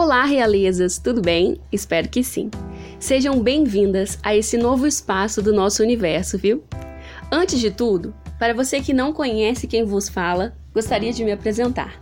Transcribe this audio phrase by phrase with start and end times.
[0.00, 1.60] Olá, realezas, tudo bem?
[1.72, 2.52] Espero que sim.
[3.00, 6.62] Sejam bem-vindas a esse novo espaço do nosso universo, viu?
[7.32, 12.00] Antes de tudo, para você que não conhece quem vos fala, gostaria de me apresentar.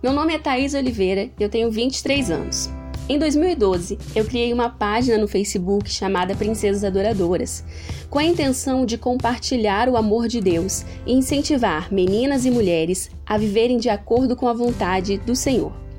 [0.00, 2.70] Meu nome é Thaís Oliveira e eu tenho 23 anos.
[3.08, 7.64] Em 2012, eu criei uma página no Facebook chamada Princesas Adoradoras,
[8.08, 13.36] com a intenção de compartilhar o amor de Deus e incentivar meninas e mulheres a
[13.36, 15.89] viverem de acordo com a vontade do Senhor.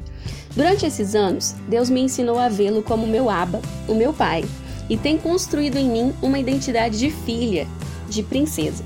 [0.55, 4.43] Durante esses anos, Deus me ensinou a vê-lo como meu Abba, o meu pai,
[4.89, 7.67] e tem construído em mim uma identidade de filha,
[8.09, 8.83] de princesa.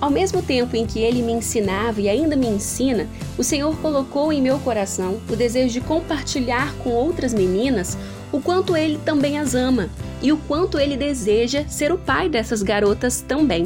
[0.00, 3.08] Ao mesmo tempo em que ele me ensinava e ainda me ensina,
[3.38, 7.96] o Senhor colocou em meu coração o desejo de compartilhar com outras meninas
[8.30, 9.88] o quanto ele também as ama
[10.20, 13.64] e o quanto ele deseja ser o pai dessas garotas também.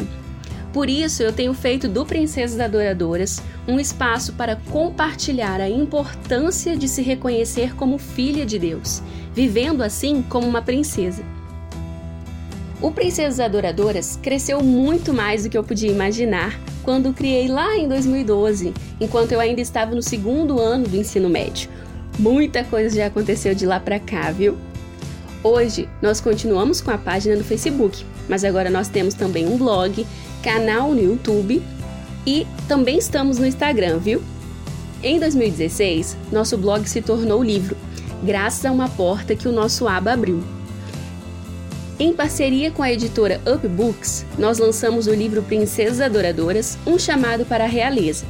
[0.72, 6.86] Por isso, eu tenho feito do Princesas Adoradoras um espaço para compartilhar a importância de
[6.86, 9.02] se reconhecer como filha de Deus,
[9.34, 11.22] vivendo assim como uma princesa.
[12.80, 17.88] O Princesas Adoradoras cresceu muito mais do que eu podia imaginar quando criei lá em
[17.88, 21.68] 2012, enquanto eu ainda estava no segundo ano do ensino médio.
[22.18, 24.56] Muita coisa já aconteceu de lá para cá, viu?
[25.42, 30.06] Hoje nós continuamos com a página no Facebook, mas agora nós temos também um blog,
[30.42, 31.62] canal no YouTube
[32.26, 34.22] e também estamos no Instagram, viu?
[35.02, 37.76] Em 2016, nosso blog se tornou livro,
[38.22, 40.42] graças a uma porta que o nosso aba abriu.
[42.00, 47.44] Em parceria com a editora Up Books, nós lançamos o livro Princesas Adoradoras, um chamado
[47.44, 48.24] para a realeza.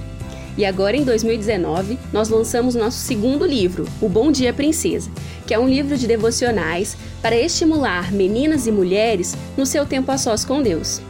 [0.56, 5.10] E agora em 2019, nós lançamos nosso segundo livro, O Bom Dia Princesa,
[5.46, 10.18] que é um livro de devocionais para estimular meninas e mulheres no seu tempo a
[10.18, 11.00] sós com Deus.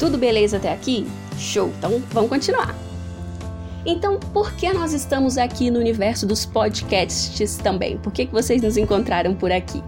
[0.00, 1.06] Tudo beleza até aqui?
[1.38, 1.70] Show!
[1.78, 2.74] Então vamos continuar.
[3.84, 7.98] Então, por que nós estamos aqui no universo dos podcasts também?
[7.98, 9.84] Por que, que vocês nos encontraram por aqui?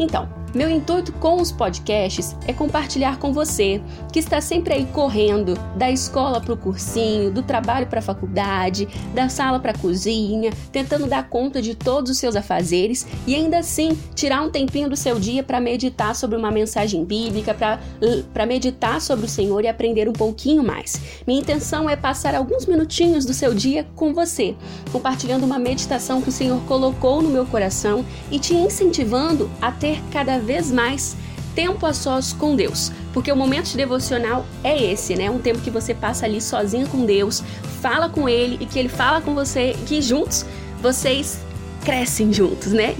[0.00, 3.80] Então, meu intuito com os podcasts é compartilhar com você,
[4.12, 8.86] que está sempre aí correndo da escola para o cursinho, do trabalho para a faculdade,
[9.14, 13.58] da sala para a cozinha, tentando dar conta de todos os seus afazeres e ainda
[13.58, 19.00] assim tirar um tempinho do seu dia para meditar sobre uma mensagem bíblica, para meditar
[19.00, 21.00] sobre o Senhor e aprender um pouquinho mais.
[21.26, 24.54] Minha intenção é passar alguns minutinhos do seu dia com você,
[24.92, 29.98] compartilhando uma meditação que o Senhor colocou no meu coração e te incentivando a ter
[30.10, 31.16] cada vez mais
[31.54, 35.30] tempo a sós com Deus, porque o momento de devocional é esse, né?
[35.30, 37.42] Um tempo que você passa ali sozinho com Deus,
[37.80, 40.44] fala com Ele e que Ele fala com você, que juntos
[40.80, 41.38] vocês
[41.84, 42.96] crescem juntos, né?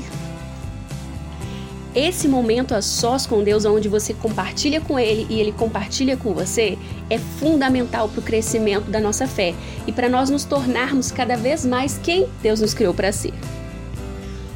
[1.95, 6.33] Esse momento a sós com Deus, onde você compartilha com Ele e Ele compartilha com
[6.33, 6.79] você,
[7.11, 9.55] é fundamental para o crescimento da nossa fé
[9.87, 13.35] e para nós nos tornarmos cada vez mais quem Deus nos criou para ser.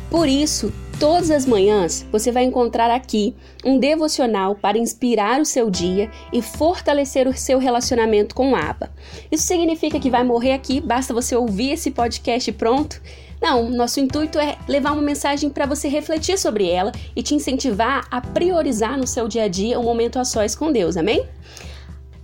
[0.09, 5.69] Por isso, Todas as manhãs você vai encontrar aqui um devocional para inspirar o seu
[5.69, 8.91] dia e fortalecer o seu relacionamento com o Aba.
[9.31, 13.03] Isso significa que vai morrer aqui, basta você ouvir esse podcast pronto?
[13.43, 18.07] Não, nosso intuito é levar uma mensagem para você refletir sobre ela e te incentivar
[18.11, 21.23] a priorizar no seu dia a dia um momento a sós com Deus, amém?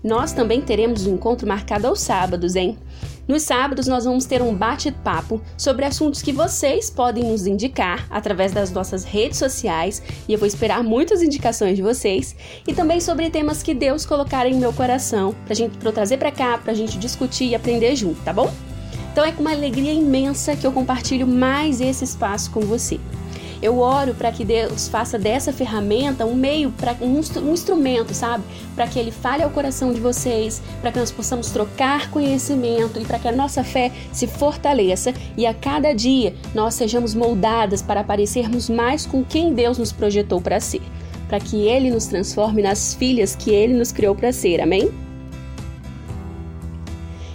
[0.03, 2.77] Nós também teremos um encontro marcado aos sábados, hein?
[3.29, 8.51] Nos sábados, nós vamos ter um bate-papo sobre assuntos que vocês podem nos indicar através
[8.51, 12.35] das nossas redes sociais, e eu vou esperar muitas indicações de vocês,
[12.67, 16.33] e também sobre temas que Deus colocar em meu coração, pra gente eu trazer para
[16.33, 18.53] cá, pra gente discutir e aprender junto, tá bom?
[19.13, 22.99] Então é com uma alegria imensa que eu compartilho mais esse espaço com você.
[23.63, 28.43] Eu oro para que Deus faça dessa ferramenta um meio, para um, um instrumento, sabe?
[28.75, 33.05] Para que Ele fale ao coração de vocês, para que nós possamos trocar conhecimento e
[33.05, 38.03] para que a nossa fé se fortaleça e a cada dia nós sejamos moldadas para
[38.03, 40.83] parecermos mais com quem Deus nos projetou para ser,
[41.29, 44.61] para que Ele nos transforme nas filhas que Ele nos criou para ser.
[44.61, 45.02] Amém?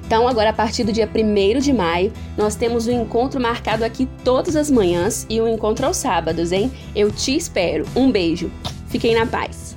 [0.08, 4.08] Então, agora a partir do dia 1 de maio, nós temos um encontro marcado aqui
[4.24, 6.72] todas as manhãs e um encontro aos sábados, hein?
[6.96, 7.86] Eu te espero.
[7.94, 8.50] Um beijo.
[8.88, 9.77] Fiquem na paz.